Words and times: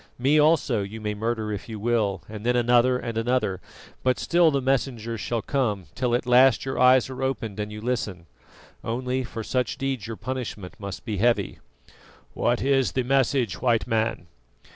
Me 0.17 0.39
also 0.39 0.81
you 0.81 0.99
may 0.99 1.13
murder 1.13 1.51
if 1.53 1.69
you 1.69 1.79
will, 1.79 2.23
and 2.27 2.43
then 2.43 2.55
another 2.55 2.97
and 2.97 3.19
another; 3.19 3.61
but 4.01 4.17
still 4.17 4.49
the 4.49 4.59
messengers 4.59 5.21
shall 5.21 5.43
come, 5.43 5.85
till 5.93 6.15
at 6.15 6.25
last 6.25 6.65
your 6.65 6.79
ears 6.79 7.07
are 7.07 7.21
opened 7.21 7.59
and 7.59 7.71
you 7.71 7.79
listen. 7.79 8.25
Only, 8.83 9.23
for 9.23 9.43
such 9.43 9.77
deeds 9.77 10.07
your 10.07 10.17
punishment 10.17 10.73
must 10.79 11.05
be 11.05 11.17
heavy." 11.17 11.59
"What 12.33 12.63
is 12.63 12.93
the 12.93 13.03
message, 13.03 13.61
White 13.61 13.85
Man?" 13.85 14.25